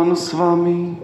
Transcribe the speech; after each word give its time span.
Pán 0.00 0.16
s 0.16 0.32
vami. 0.32 0.96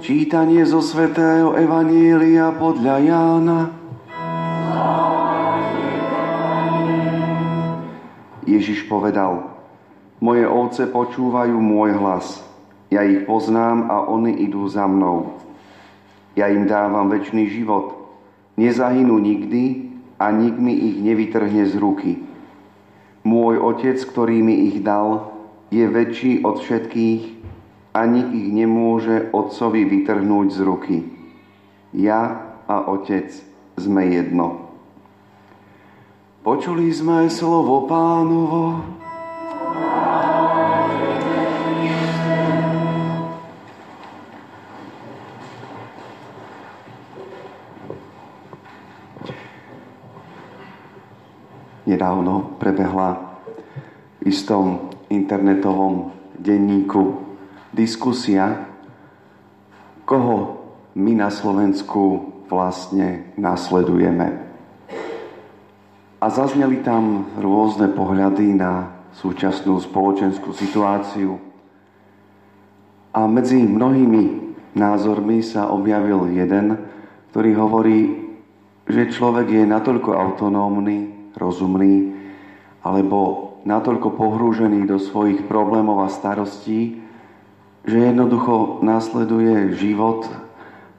Čítanie 0.00 0.64
zo 0.64 0.80
svätého 0.80 1.52
Evanielia 1.60 2.48
podľa 2.56 2.96
Jána. 3.04 3.60
Ježiš 8.48 8.88
povedal, 8.88 9.44
moje 10.24 10.48
ovce 10.48 10.88
počúvajú 10.88 11.52
môj 11.52 12.00
hlas. 12.00 12.40
Ja 12.88 13.04
ich 13.04 13.28
poznám 13.28 13.92
a 13.92 14.08
oni 14.08 14.40
idú 14.40 14.72
za 14.72 14.88
mnou. 14.88 15.36
Ja 16.32 16.48
im 16.48 16.64
dávam 16.64 17.12
väčší 17.12 17.60
život. 17.60 17.92
Nezahynú 18.56 19.20
nikdy 19.20 19.84
a 20.16 20.32
nik 20.32 20.56
mi 20.56 20.72
ich 20.80 20.96
nevytrhne 21.04 21.68
z 21.68 21.76
ruky. 21.76 22.29
Môj 23.20 23.60
otec, 23.60 24.00
ktorý 24.00 24.40
mi 24.40 24.72
ich 24.72 24.80
dal, 24.80 25.32
je 25.68 25.84
väčší 25.84 26.40
od 26.42 26.64
všetkých 26.64 27.22
a 27.92 28.06
nik 28.06 28.28
ich 28.32 28.48
nemôže 28.50 29.28
otcovi 29.30 29.84
vytrhnúť 29.86 30.48
z 30.50 30.60
ruky. 30.64 30.96
Ja 31.92 32.54
a 32.64 32.86
otec 32.86 33.34
sme 33.76 34.08
jedno. 34.08 34.70
Počuli 36.40 36.88
sme 36.88 37.28
slovo 37.28 37.84
pánovo. 37.84 38.80
Nedávno 52.00 52.56
prebehla 52.56 53.36
v 54.24 54.32
istom 54.32 54.88
internetovom 55.12 56.16
denníku 56.40 57.20
diskusia, 57.76 58.64
koho 60.08 60.64
my 60.96 61.12
na 61.12 61.28
Slovensku 61.28 62.32
vlastne 62.48 63.36
nasledujeme. 63.36 64.32
A 66.24 66.26
zazneli 66.32 66.80
tam 66.80 67.36
rôzne 67.36 67.92
pohľady 67.92 68.56
na 68.56 69.04
súčasnú 69.20 69.76
spoločenskú 69.76 70.56
situáciu. 70.56 71.36
A 73.12 73.28
medzi 73.28 73.60
mnohými 73.60 74.56
názormi 74.72 75.44
sa 75.44 75.68
objavil 75.68 76.32
jeden, 76.32 76.80
ktorý 77.28 77.50
hovorí, 77.60 78.00
že 78.88 79.12
človek 79.12 79.52
je 79.52 79.64
natoľko 79.68 80.16
autonómny, 80.16 81.19
rozumný, 81.40 82.12
alebo 82.84 83.50
natoľko 83.64 84.16
pohrúžený 84.16 84.84
do 84.84 85.00
svojich 85.00 85.44
problémov 85.48 86.04
a 86.04 86.12
starostí, 86.12 87.00
že 87.84 87.96
jednoducho 87.96 88.84
následuje 88.84 89.72
život 89.80 90.28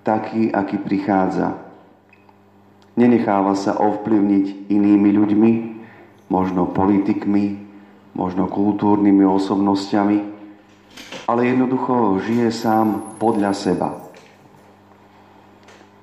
taký, 0.02 0.50
aký 0.50 0.82
prichádza. 0.82 1.62
Nenecháva 2.98 3.56
sa 3.56 3.78
ovplyvniť 3.78 4.68
inými 4.68 5.10
ľuďmi, 5.14 5.52
možno 6.28 6.68
politikmi, 6.68 7.62
možno 8.18 8.52
kultúrnymi 8.52 9.24
osobnosťami, 9.24 10.18
ale 11.30 11.42
jednoducho 11.48 12.20
žije 12.28 12.52
sám 12.52 13.16
podľa 13.16 13.52
seba. 13.56 13.90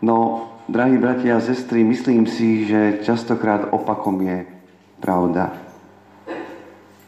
No, 0.01 0.48
Drahí 0.69 1.01
bratia 1.01 1.41
a 1.41 1.41
sestry, 1.41 1.81
myslím 1.81 2.29
si, 2.29 2.69
že 2.69 3.01
častokrát 3.01 3.73
opakom 3.73 4.21
je 4.21 4.45
pravda. 5.01 5.57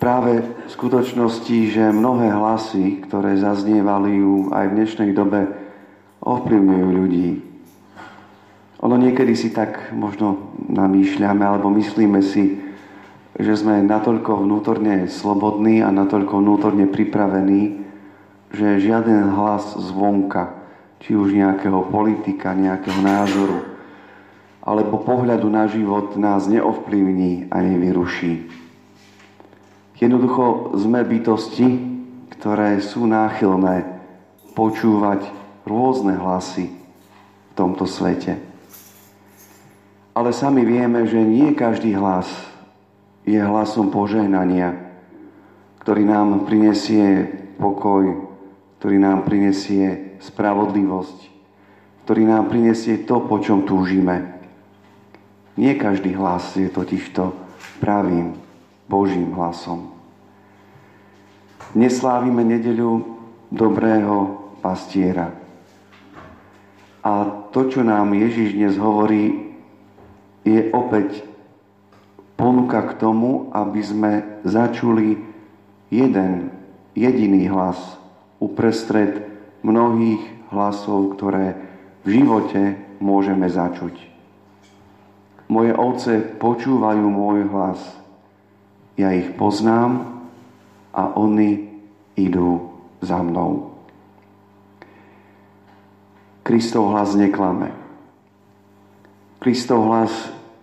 Práve 0.01 0.41
v 0.41 0.71
skutočnosti, 0.73 1.69
že 1.69 1.93
mnohé 1.93 2.33
hlasy, 2.33 3.05
ktoré 3.05 3.37
zaznievali 3.37 4.17
aj 4.49 4.65
v 4.65 4.77
dnešnej 4.81 5.11
dobe, 5.13 5.45
ovplyvňujú 6.25 6.89
ľudí. 6.89 7.31
Ono 8.81 8.97
niekedy 8.97 9.37
si 9.37 9.53
tak 9.53 9.93
možno 9.93 10.57
namýšľame 10.65 11.45
alebo 11.45 11.69
myslíme 11.69 12.25
si, 12.25 12.65
že 13.37 13.61
sme 13.61 13.85
natoľko 13.85 14.41
vnútorne 14.41 15.05
slobodní 15.05 15.85
a 15.85 15.93
natoľko 15.93 16.41
vnútorne 16.41 16.89
pripravení, 16.89 17.77
že 18.57 18.81
žiaden 18.81 19.37
hlas 19.37 19.77
zvonka 19.77 20.60
či 21.01 21.17
už 21.17 21.33
nejakého 21.33 21.89
politika, 21.89 22.53
nejakého 22.53 23.01
názoru, 23.01 23.65
alebo 24.61 25.01
pohľadu 25.01 25.49
na 25.49 25.65
život 25.67 26.15
nás 26.21 26.45
neovplyvní 26.47 27.49
a 27.49 27.65
nevyruší. 27.65 28.47
Jednoducho 30.01 30.77
sme 30.81 31.05
bytosti, 31.05 31.69
ktoré 32.37 32.81
sú 32.81 33.05
náchylné 33.05 33.85
počúvať 34.57 35.29
rôzne 35.69 36.17
hlasy 36.17 36.73
v 36.73 37.53
tomto 37.53 37.85
svete. 37.85 38.41
Ale 40.17 40.33
sami 40.33 40.65
vieme, 40.65 41.05
že 41.05 41.21
nie 41.21 41.53
každý 41.53 41.97
hlas 41.97 42.29
je 43.29 43.37
hlasom 43.37 43.93
požehnania, 43.93 44.77
ktorý 45.85 46.05
nám 46.05 46.49
prinesie 46.49 47.29
pokoj, 47.61 48.30
ktorý 48.81 48.97
nám 48.97 49.29
prinesie 49.29 50.17
spravodlivosť, 50.25 51.19
ktorý 52.09 52.25
nám 52.25 52.49
prinesie 52.49 53.05
to, 53.05 53.21
po 53.29 53.37
čom 53.45 53.69
túžime. 53.69 54.41
Nie 55.61 55.77
každý 55.77 56.17
hlas 56.17 56.57
je 56.57 56.65
totižto 56.73 57.37
pravým 57.85 58.41
Božím 58.89 59.37
hlasom. 59.37 59.93
Neslávime 61.77 62.41
nedeľu 62.41 63.21
dobrého 63.53 64.49
pastiera. 64.65 65.29
A 67.05 67.29
to, 67.53 67.69
čo 67.69 67.85
nám 67.85 68.17
Ježiš 68.17 68.57
dnes 68.57 68.81
hovorí, 68.81 69.53
je 70.41 70.73
opäť 70.73 71.21
ponuka 72.41 72.81
k 72.89 72.97
tomu, 72.97 73.53
aby 73.53 73.81
sme 73.85 74.41
začuli 74.41 75.21
jeden, 75.93 76.49
jediný 76.97 77.45
hlas 77.53 78.00
uprestred 78.41 79.29
mnohých 79.61 80.25
hlasov, 80.51 81.15
ktoré 81.15 81.55
v 82.03 82.09
živote 82.21 82.81
môžeme 82.99 83.47
začuť. 83.47 83.95
Moje 85.51 85.77
ovce 85.77 86.25
počúvajú 86.41 87.05
môj 87.05 87.47
hlas. 87.53 87.81
Ja 88.97 89.13
ich 89.13 89.35
poznám 89.37 90.25
a 90.97 91.13
oni 91.15 91.69
idú 92.17 92.73
za 93.05 93.21
mnou. 93.21 93.77
Kristov 96.47 96.91
hlas 96.91 97.15
neklame. 97.15 97.71
Kristov 99.41 99.87
hlas 99.87 100.13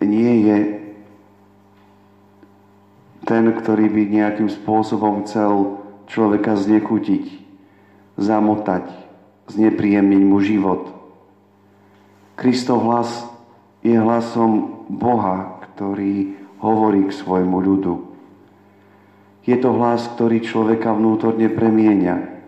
nie 0.02 0.46
je 0.46 0.58
ten, 3.28 3.44
ktorý 3.52 3.92
by 3.92 4.02
nejakým 4.08 4.48
spôsobom 4.48 5.28
chcel 5.28 5.84
človeka 6.08 6.56
znekutiť 6.56 7.47
zamotať, 8.17 8.89
znepríjemniť 9.53 10.22
mu 10.25 10.38
život. 10.41 10.91
Kristov 12.38 12.85
hlas 12.85 13.09
je 13.85 13.97
hlasom 13.97 14.85
Boha, 14.89 15.61
ktorý 15.73 16.38
hovorí 16.61 17.09
k 17.09 17.13
svojmu 17.13 17.57
ľudu. 17.61 17.94
Je 19.47 19.55
to 19.55 19.72
hlas, 19.79 20.03
ktorý 20.17 20.44
človeka 20.44 20.91
vnútorne 20.91 21.47
premienia, 21.47 22.44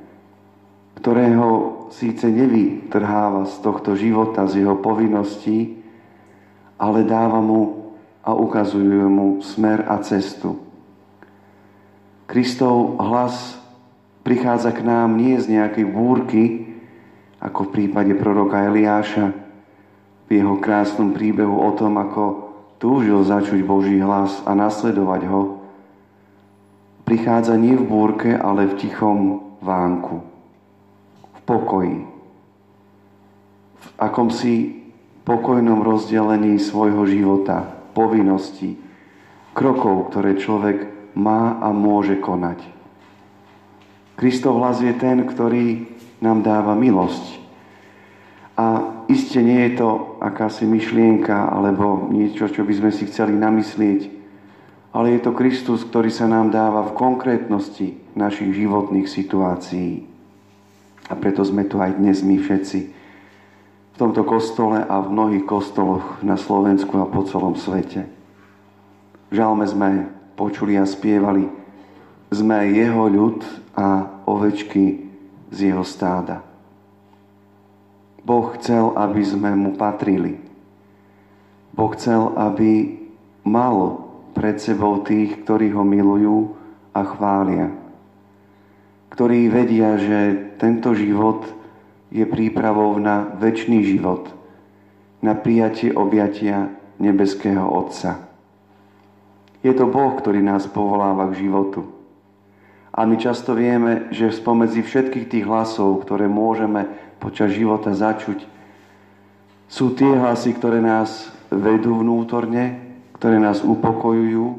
ktorého 1.00 1.80
síce 1.96 2.28
nevytrháva 2.28 3.48
z 3.48 3.56
tohto 3.64 3.96
života, 3.96 4.46
z 4.52 4.66
jeho 4.66 4.76
povinností, 4.78 5.80
ale 6.76 7.08
dáva 7.08 7.40
mu 7.40 7.94
a 8.20 8.36
ukazuje 8.36 9.08
mu 9.08 9.40
smer 9.40 9.88
a 9.88 10.04
cestu. 10.04 10.60
Kristov 12.28 13.00
hlas 13.00 13.58
prichádza 14.24 14.76
k 14.76 14.84
nám 14.84 15.16
nie 15.16 15.40
z 15.40 15.60
nejakej 15.60 15.86
búrky, 15.90 16.44
ako 17.40 17.70
v 17.70 17.74
prípade 17.74 18.14
proroka 18.20 18.60
Eliáša, 18.60 19.32
v 20.28 20.30
jeho 20.30 20.62
krásnom 20.62 21.16
príbehu 21.16 21.56
o 21.56 21.72
tom, 21.74 21.98
ako 21.98 22.54
túžil 22.78 23.24
začuť 23.26 23.60
Boží 23.66 23.98
hlas 24.00 24.44
a 24.46 24.54
nasledovať 24.54 25.22
ho, 25.28 25.42
prichádza 27.04 27.58
nie 27.58 27.74
v 27.74 27.88
búrke, 27.88 28.30
ale 28.38 28.70
v 28.70 28.78
tichom 28.78 29.18
vánku, 29.60 30.22
v 31.34 31.40
pokoji, 31.44 31.98
v 33.80 33.88
akomsi 33.98 34.56
pokojnom 35.26 35.82
rozdelení 35.82 36.62
svojho 36.62 37.06
života, 37.10 37.66
povinností, 37.98 38.78
krokov, 39.58 40.14
ktoré 40.14 40.38
človek 40.38 40.78
má 41.18 41.58
a 41.60 41.74
môže 41.74 42.16
konať. 42.22 42.79
Kristov 44.20 44.60
hlas 44.60 44.84
je 44.84 44.92
ten, 45.00 45.24
ktorý 45.24 45.88
nám 46.20 46.44
dáva 46.44 46.76
milosť. 46.76 47.40
A 48.60 48.84
iste 49.08 49.40
nie 49.40 49.72
je 49.72 49.80
to 49.80 50.20
akási 50.20 50.68
myšlienka 50.68 51.32
alebo 51.32 52.12
niečo, 52.12 52.52
čo 52.52 52.68
by 52.68 52.74
sme 52.76 52.92
si 52.92 53.08
chceli 53.08 53.32
namyslieť, 53.40 54.12
ale 54.92 55.16
je 55.16 55.20
to 55.24 55.32
Kristus, 55.32 55.88
ktorý 55.88 56.12
sa 56.12 56.28
nám 56.28 56.52
dáva 56.52 56.84
v 56.92 57.00
konkrétnosti 57.00 57.96
našich 58.20 58.52
životných 58.60 59.08
situácií. 59.08 60.04
A 61.08 61.16
preto 61.16 61.40
sme 61.48 61.64
tu 61.64 61.80
aj 61.80 61.96
dnes 61.96 62.20
my 62.20 62.36
všetci 62.36 62.80
v 63.90 63.96
tomto 63.96 64.28
kostole 64.28 64.84
a 64.84 65.00
v 65.00 65.12
mnohých 65.16 65.48
kostoloch 65.48 66.20
na 66.20 66.36
Slovensku 66.36 66.92
a 67.00 67.08
po 67.08 67.24
celom 67.24 67.56
svete. 67.56 68.04
V 69.32 69.34
žalme 69.40 69.64
sme 69.64 70.12
počuli 70.36 70.76
a 70.76 70.84
spievali, 70.84 71.59
sme 72.30 72.70
jeho 72.74 73.10
ľud 73.10 73.42
a 73.74 74.06
ovečky 74.30 75.10
z 75.50 75.74
jeho 75.74 75.82
stáda. 75.82 76.46
Boh 78.22 78.54
chcel, 78.60 78.94
aby 78.94 79.22
sme 79.26 79.58
mu 79.58 79.74
patrili. 79.74 80.38
Boh 81.74 81.90
chcel, 81.98 82.38
aby 82.38 83.02
malo 83.42 84.06
pred 84.38 84.62
sebou 84.62 85.02
tých, 85.02 85.42
ktorí 85.42 85.74
ho 85.74 85.82
milujú 85.82 86.54
a 86.94 87.02
chvália. 87.02 87.74
Ktorí 89.10 89.50
vedia, 89.50 89.98
že 89.98 90.54
tento 90.62 90.94
život 90.94 91.50
je 92.14 92.26
prípravou 92.30 92.98
na 93.02 93.26
väčší 93.38 93.82
život, 93.82 94.30
na 95.26 95.34
prijatie 95.34 95.90
objatia 95.90 96.70
nebeského 97.02 97.66
Otca. 97.66 98.30
Je 99.66 99.74
to 99.74 99.90
Boh, 99.90 100.14
ktorý 100.16 100.40
nás 100.40 100.70
povoláva 100.70 101.28
k 101.34 101.48
životu. 101.48 101.99
A 102.90 103.06
my 103.06 103.16
často 103.22 103.54
vieme, 103.54 104.10
že 104.10 104.34
spomedzi 104.34 104.82
všetkých 104.82 105.30
tých 105.30 105.46
hlasov, 105.46 106.02
ktoré 106.04 106.26
môžeme 106.26 106.90
počas 107.22 107.54
života 107.54 107.94
začuť, 107.94 108.42
sú 109.70 109.94
tie 109.94 110.10
hlasy, 110.18 110.58
ktoré 110.58 110.82
nás 110.82 111.30
vedú 111.54 112.02
vnútorne, 112.02 112.82
ktoré 113.14 113.38
nás 113.38 113.62
upokojujú, 113.62 114.58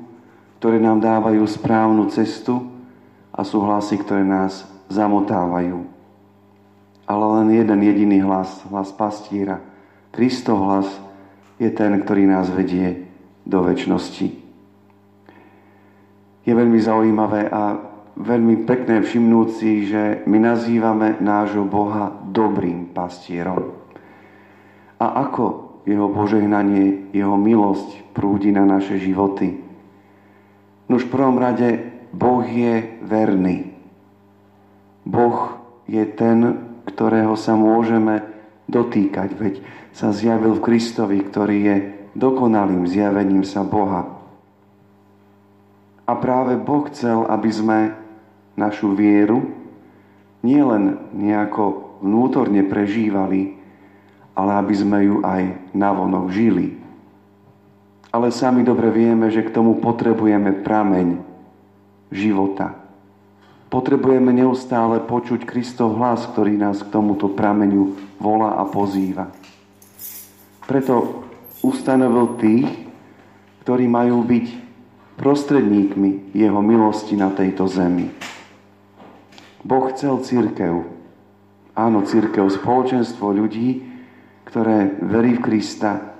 ktoré 0.62 0.78
nám 0.78 1.02
dávajú 1.02 1.42
správnu 1.50 2.06
cestu 2.14 2.70
a 3.34 3.42
sú 3.42 3.58
hlasy, 3.66 3.98
ktoré 3.98 4.22
nás 4.22 4.68
zamotávajú. 4.86 5.82
Ale 7.10 7.24
len 7.42 7.58
jeden 7.58 7.80
jediný 7.82 8.22
hlas, 8.22 8.62
hlas 8.70 8.94
pastíra, 8.94 9.58
Kristov 10.14 10.62
hlas, 10.62 10.86
je 11.58 11.66
ten, 11.74 11.90
ktorý 11.98 12.30
nás 12.30 12.46
vedie 12.50 13.10
do 13.42 13.66
väčšnosti. 13.66 14.30
Je 16.46 16.52
veľmi 16.54 16.78
zaujímavé 16.78 17.50
a 17.50 17.89
veľmi 18.20 18.68
pekné 18.68 19.00
všimnúť 19.00 19.48
si, 19.56 19.88
že 19.88 20.22
my 20.28 20.38
nazývame 20.38 21.16
nášho 21.24 21.64
Boha 21.64 22.12
dobrým 22.28 22.92
pastierom. 22.92 23.72
A 25.00 25.06
ako 25.24 25.80
jeho 25.88 26.12
požehnanie, 26.12 27.08
jeho 27.16 27.40
milosť 27.40 28.12
prúdi 28.12 28.52
na 28.52 28.68
naše 28.68 29.00
životy. 29.00 29.56
No 30.92 31.00
v 31.00 31.08
prvom 31.08 31.40
rade 31.40 31.80
Boh 32.12 32.44
je 32.44 33.00
verný. 33.00 33.72
Boh 35.08 35.56
je 35.88 36.04
ten, 36.04 36.60
ktorého 36.84 37.32
sa 37.40 37.56
môžeme 37.56 38.22
dotýkať, 38.68 39.28
veď 39.34 39.54
sa 39.90 40.12
zjavil 40.12 40.54
v 40.60 40.64
Kristovi, 40.64 41.18
ktorý 41.24 41.56
je 41.58 41.76
dokonalým 42.14 42.84
zjavením 42.86 43.42
sa 43.42 43.64
Boha. 43.64 44.06
A 46.06 46.12
práve 46.18 46.58
Boh 46.58 46.86
chcel, 46.90 47.22
aby 47.26 47.50
sme 47.50 47.78
našu 48.60 48.92
vieru 48.92 49.48
nielen 50.44 51.10
nejako 51.16 51.96
vnútorne 52.04 52.64
prežívali, 52.68 53.56
ale 54.36 54.50
aby 54.60 54.74
sme 54.76 54.98
ju 55.08 55.16
aj 55.24 55.72
navonok 55.72 56.28
žili. 56.32 56.76
Ale 58.10 58.34
sami 58.34 58.66
dobre 58.66 58.90
vieme, 58.90 59.32
že 59.32 59.46
k 59.46 59.54
tomu 59.54 59.78
potrebujeme 59.78 60.60
prameň 60.60 61.22
života. 62.10 62.74
Potrebujeme 63.70 64.34
neustále 64.34 64.98
počuť 64.98 65.46
Kristov 65.46 65.94
hlas, 65.94 66.26
ktorý 66.34 66.58
nás 66.58 66.82
k 66.82 66.90
tomuto 66.90 67.30
prameňu 67.30 67.94
volá 68.18 68.58
a 68.58 68.66
pozýva. 68.66 69.30
Preto 70.66 71.22
ustanovil 71.62 72.34
tých, 72.42 72.68
ktorí 73.62 73.86
majú 73.86 74.26
byť 74.26 74.46
prostredníkmi 75.14 76.34
jeho 76.34 76.58
milosti 76.58 77.14
na 77.14 77.30
tejto 77.30 77.70
zemi. 77.70 78.10
Boh 79.60 79.92
chcel 79.92 80.24
církev. 80.24 80.88
Áno, 81.76 82.02
církev, 82.04 82.48
spoločenstvo 82.48 83.32
ľudí, 83.32 83.84
ktoré 84.48 84.98
verí 85.04 85.38
v 85.38 85.44
Krista 85.44 86.16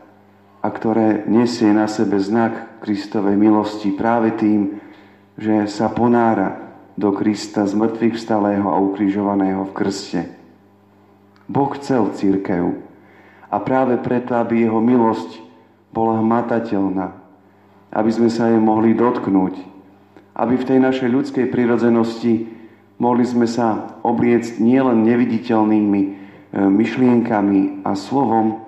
a 0.61 0.69
ktoré 0.69 1.25
nesie 1.25 1.73
na 1.73 1.89
sebe 1.89 2.21
znak 2.21 2.85
Kristovej 2.85 3.35
milosti 3.35 3.97
práve 3.97 4.37
tým, 4.37 4.79
že 5.41 5.65
sa 5.73 5.89
ponára 5.89 6.71
do 7.01 7.17
Krista 7.17 7.65
z 7.65 7.73
mŕtvych 7.81 8.21
vstalého 8.21 8.69
a 8.69 8.77
ukrižovaného 8.77 9.65
v 9.69 9.73
krste. 9.73 10.21
Boh 11.49 11.73
chcel 11.81 12.13
církev 12.13 12.77
a 13.51 13.57
práve 13.59 13.99
preto, 13.99 14.37
aby 14.37 14.69
jeho 14.69 14.79
milosť 14.79 15.43
bola 15.91 16.21
hmatateľná, 16.23 17.11
aby 17.91 18.11
sme 18.13 18.31
sa 18.31 18.53
jej 18.53 18.61
mohli 18.61 18.95
dotknúť, 18.95 19.59
aby 20.37 20.55
v 20.55 20.69
tej 20.69 20.79
našej 20.79 21.09
ľudskej 21.11 21.47
prirodzenosti 21.51 22.60
mohli 23.01 23.25
sme 23.25 23.49
sa 23.49 23.99
obliecť 24.05 24.61
nielen 24.61 25.03
neviditeľnými, 25.03 26.21
E, 26.51 26.59
myšlienkami 26.59 27.87
a 27.87 27.95
slovom, 27.95 28.67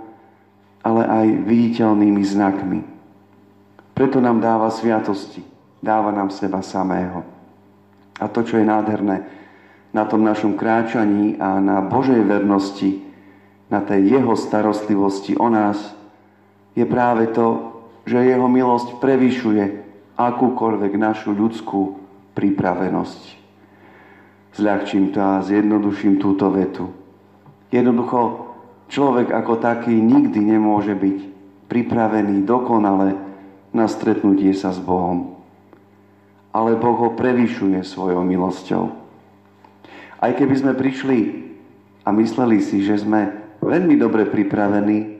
ale 0.87 1.03
aj 1.03 1.27
viditeľnými 1.51 2.23
znakmi. 2.23 2.79
Preto 3.91 4.23
nám 4.23 4.39
dáva 4.39 4.71
sviatosti, 4.71 5.43
dáva 5.83 6.15
nám 6.15 6.31
seba 6.31 6.63
samého. 6.63 7.27
A 8.23 8.31
to, 8.31 8.47
čo 8.47 8.63
je 8.63 8.71
nádherné 8.71 9.27
na 9.91 10.07
tom 10.07 10.23
našom 10.23 10.55
kráčaní 10.55 11.35
a 11.43 11.59
na 11.59 11.83
Božej 11.83 12.23
vernosti, 12.23 13.03
na 13.67 13.83
tej 13.83 14.15
Jeho 14.15 14.39
starostlivosti 14.39 15.35
o 15.35 15.51
nás, 15.51 15.91
je 16.79 16.87
práve 16.87 17.35
to, 17.35 17.75
že 18.07 18.31
Jeho 18.31 18.47
milosť 18.47 19.03
prevyšuje 19.03 19.65
akúkoľvek 20.15 20.93
našu 21.03 21.35
ľudskú 21.35 21.99
pripravenosť. 22.39 23.42
Zľahčím 24.53 25.17
to 25.17 25.21
a 25.21 25.41
zjednoduším 25.41 26.21
túto 26.21 26.53
vetu. 26.53 26.93
Jednoducho 27.73 28.53
človek 28.93 29.33
ako 29.33 29.57
taký 29.57 29.97
nikdy 29.97 30.45
nemôže 30.45 30.93
byť 30.93 31.19
pripravený 31.73 32.45
dokonale 32.45 33.17
na 33.73 33.89
stretnutie 33.89 34.53
sa 34.53 34.69
s 34.69 34.77
Bohom. 34.77 35.41
Ale 36.53 36.77
Boh 36.77 37.01
ho 37.01 37.17
prevyšuje 37.17 37.81
svojou 37.81 38.21
milosťou. 38.29 38.93
Aj 40.21 40.31
keby 40.37 40.55
sme 40.55 40.73
prišli 40.77 41.19
a 42.05 42.13
mysleli 42.13 42.61
si, 42.61 42.85
že 42.85 43.01
sme 43.01 43.33
veľmi 43.65 43.97
dobre 43.97 44.29
pripravení, 44.29 45.17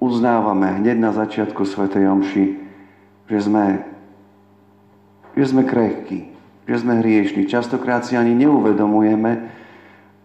uznávame 0.00 0.80
hneď 0.80 0.96
na 0.96 1.12
začiatku 1.12 1.68
Sv. 1.68 1.92
Omši, 1.92 2.44
že 3.28 3.38
sme, 3.44 3.84
že 5.36 5.44
sme 5.52 5.68
krehkí, 5.68 6.33
že 6.64 6.80
sme 6.80 7.00
hriešni. 7.00 7.44
Častokrát 7.44 8.04
si 8.08 8.16
ani 8.16 8.32
neuvedomujeme, 8.32 9.52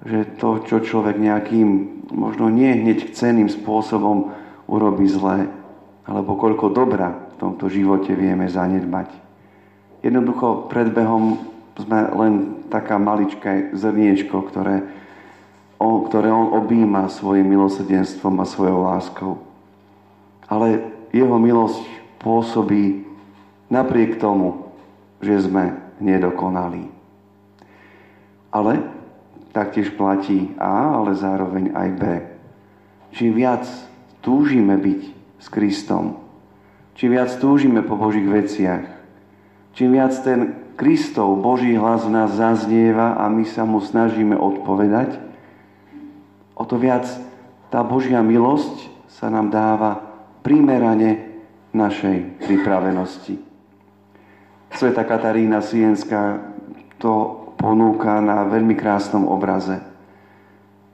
že 0.07 0.23
to, 0.39 0.63
čo 0.63 0.79
človek 0.79 1.19
nejakým, 1.19 2.01
možno 2.15 2.47
nie 2.47 2.71
hneď 2.71 3.11
ceným 3.11 3.51
spôsobom 3.51 4.31
urobí 4.71 5.05
zlé, 5.11 5.51
alebo 6.07 6.39
koľko 6.39 6.71
dobra 6.71 7.35
v 7.35 7.35
tomto 7.35 7.67
živote 7.67 8.15
vieme 8.15 8.47
zanedbať. 8.47 9.11
Jednoducho 9.99 10.71
pred 10.71 10.87
behom 10.95 11.43
sme 11.75 12.07
len 12.15 12.33
taká 12.71 12.95
maličké 12.95 13.75
zrniečko, 13.75 14.47
ktoré 14.47 14.87
on, 15.79 16.07
ktoré 16.07 16.31
on 16.31 16.55
objíma 16.59 17.07
svojim 17.07 17.47
milosrdenstvom 17.47 18.39
a 18.39 18.45
svojou 18.47 18.79
láskou. 18.83 19.33
Ale 20.47 20.91
jeho 21.11 21.35
milosť 21.39 21.83
pôsobí 22.19 23.07
napriek 23.71 24.19
tomu, 24.19 24.71
že 25.23 25.47
sme 25.47 25.88
nedokonalí. 26.01 26.87
Ale 28.49 28.81
taktiež 29.53 29.93
platí 29.93 30.55
A, 30.57 30.97
ale 30.97 31.13
zároveň 31.13 31.75
aj 31.75 31.89
B. 31.95 32.03
Čím 33.13 33.31
viac 33.37 33.65
túžime 34.21 34.77
byť 34.77 35.01
s 35.39 35.47
Kristom, 35.49 36.19
čím 36.97 37.15
viac 37.15 37.31
túžime 37.37 37.81
po 37.85 37.97
Božích 37.97 38.27
veciach, 38.27 38.85
čím 39.73 39.95
viac 39.97 40.13
ten 40.21 40.55
Kristov 40.79 41.43
Boží 41.43 41.75
hlas 41.75 42.07
v 42.07 42.15
nás 42.15 42.31
zaznieva 42.39 43.19
a 43.19 43.27
my 43.27 43.43
sa 43.43 43.67
mu 43.67 43.83
snažíme 43.83 44.37
odpovedať, 44.37 45.19
o 46.55 46.63
to 46.63 46.79
viac 46.79 47.03
tá 47.67 47.83
Božia 47.83 48.23
milosť 48.23 48.87
sa 49.11 49.27
nám 49.27 49.51
dáva 49.51 49.99
primerane 50.45 51.35
našej 51.75 52.47
pripravenosti. 52.47 53.48
Sveta 54.79 55.03
Katarína 55.03 55.59
Sienská 55.59 56.39
to 57.03 57.35
ponúka 57.59 58.23
na 58.23 58.47
veľmi 58.47 58.79
krásnom 58.79 59.27
obraze. 59.27 59.75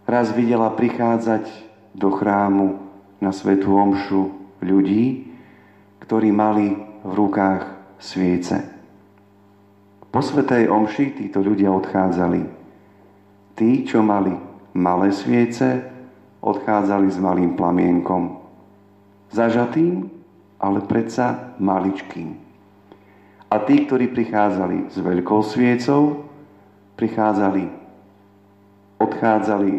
Raz 0.09 0.33
videla 0.33 0.73
prichádzať 0.73 1.45
do 1.93 2.09
chrámu 2.09 2.81
na 3.21 3.29
svetú 3.29 3.77
omšu 3.77 4.33
ľudí, 4.65 5.29
ktorí 6.01 6.33
mali 6.33 6.73
v 7.05 7.11
rukách 7.13 7.69
sviece. 8.01 8.57
Po 10.09 10.17
svetej 10.17 10.65
omši 10.65 11.21
títo 11.21 11.45
ľudia 11.45 11.69
odchádzali. 11.69 12.41
Tí, 13.53 13.85
čo 13.85 14.01
mali 14.01 14.33
malé 14.73 15.13
sviece, 15.13 15.85
odchádzali 16.41 17.05
s 17.05 17.21
malým 17.21 17.53
plamienkom. 17.53 18.33
Zažatým, 19.29 20.09
ale 20.57 20.81
predsa 20.89 21.53
maličkým. 21.61 22.44
A 23.51 23.55
tí, 23.61 23.85
ktorí 23.85 24.09
prichádzali 24.09 24.89
s 24.89 24.97
veľkou 24.99 25.39
sviecou, 25.45 26.25
prichádzali, 26.97 27.63
odchádzali 28.97 29.71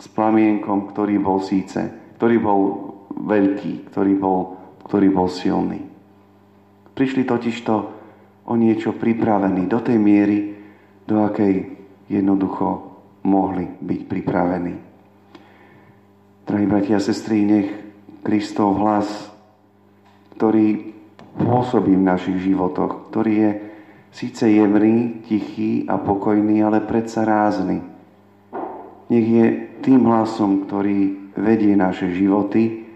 s 0.00 0.06
plamienkom, 0.08 0.88
ktorý 0.90 1.20
bol 1.20 1.44
síce, 1.44 2.14
ktorý 2.16 2.36
bol 2.40 2.60
veľký, 3.12 3.92
ktorý 3.92 4.12
bol, 4.16 4.56
ktorý 4.88 5.08
bol 5.12 5.28
silný. 5.28 5.84
Prišli 6.96 7.28
totižto 7.28 7.74
o 8.48 8.54
niečo 8.56 8.96
pripravení 8.96 9.68
do 9.68 9.78
tej 9.84 9.98
miery, 10.00 10.38
do 11.04 11.22
akej 11.22 11.76
jednoducho 12.08 12.66
mohli 13.28 13.68
byť 13.68 14.00
pripravení. 14.08 14.74
Drahí 16.48 16.66
bratia 16.66 16.98
a 16.98 17.04
sestry, 17.04 17.46
nech 17.46 17.68
Kristov 18.26 18.80
hlas, 18.80 19.06
ktorý 20.34 20.96
pôsobí 21.38 21.94
v 21.94 22.08
našich 22.08 22.38
životoch, 22.50 23.12
ktorý 23.12 23.32
je 23.34 23.50
síce 24.10 24.42
jemný, 24.42 25.22
tichý 25.26 25.86
a 25.86 25.98
pokojný, 25.98 26.62
ale 26.66 26.82
predsa 26.82 27.22
rázny. 27.22 27.82
Nech 29.10 29.26
je 29.26 29.46
tým 29.82 30.06
hlasom, 30.06 30.66
ktorý 30.66 31.30
vedie 31.38 31.74
naše 31.78 32.10
životy, 32.14 32.86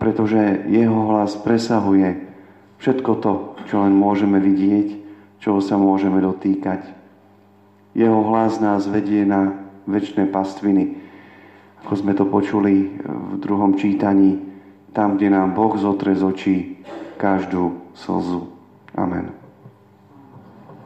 pretože 0.00 0.64
jeho 0.72 1.12
hlas 1.12 1.36
presahuje 1.36 2.24
všetko 2.80 3.10
to, 3.20 3.32
čo 3.68 3.84
len 3.84 3.92
môžeme 3.92 4.40
vidieť, 4.40 4.88
čoho 5.40 5.60
sa 5.60 5.76
môžeme 5.76 6.20
dotýkať. 6.20 6.84
Jeho 7.92 8.24
hlas 8.32 8.56
nás 8.60 8.88
vedie 8.88 9.28
na 9.28 9.68
väčšie 9.84 10.28
pastviny, 10.32 10.96
ako 11.84 11.92
sme 11.96 12.12
to 12.16 12.24
počuli 12.28 12.96
v 13.00 13.34
druhom 13.40 13.76
čítaní, 13.76 14.40
tam, 14.92 15.16
kde 15.16 15.32
nám 15.32 15.56
Boh 15.56 15.76
zotre 15.76 16.16
z 16.16 16.22
očí 16.24 16.56
každú 17.20 17.92
slzu. 17.92 18.48
Amen. 18.96 19.39